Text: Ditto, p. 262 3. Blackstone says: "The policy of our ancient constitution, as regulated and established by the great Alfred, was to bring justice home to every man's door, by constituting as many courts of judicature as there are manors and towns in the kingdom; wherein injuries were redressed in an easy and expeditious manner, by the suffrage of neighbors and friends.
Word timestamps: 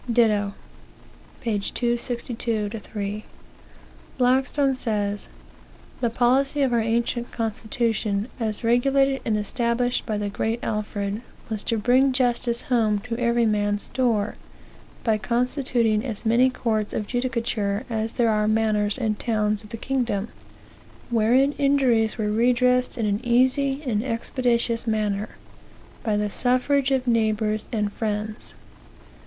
Ditto, 0.11 0.53
p. 1.41 1.59
262 1.59 2.69
3. 2.69 3.23
Blackstone 4.17 4.73
says: 4.73 5.29
"The 5.99 6.09
policy 6.09 6.63
of 6.63 6.73
our 6.73 6.79
ancient 6.81 7.31
constitution, 7.31 8.27
as 8.39 8.63
regulated 8.63 9.21
and 9.23 9.37
established 9.37 10.07
by 10.07 10.17
the 10.17 10.27
great 10.27 10.57
Alfred, 10.63 11.21
was 11.49 11.63
to 11.65 11.77
bring 11.77 12.13
justice 12.13 12.63
home 12.63 12.97
to 13.01 13.17
every 13.19 13.45
man's 13.45 13.89
door, 13.89 14.37
by 15.03 15.19
constituting 15.19 16.03
as 16.03 16.25
many 16.25 16.49
courts 16.49 16.93
of 16.93 17.05
judicature 17.05 17.85
as 17.87 18.13
there 18.13 18.29
are 18.31 18.47
manors 18.47 18.97
and 18.97 19.19
towns 19.19 19.61
in 19.61 19.69
the 19.69 19.77
kingdom; 19.77 20.29
wherein 21.11 21.51
injuries 21.59 22.17
were 22.17 22.31
redressed 22.31 22.97
in 22.97 23.05
an 23.05 23.19
easy 23.23 23.83
and 23.85 24.03
expeditious 24.03 24.87
manner, 24.87 25.29
by 26.01 26.17
the 26.17 26.31
suffrage 26.31 26.89
of 26.89 27.05
neighbors 27.05 27.67
and 27.71 27.93
friends. 27.93 28.55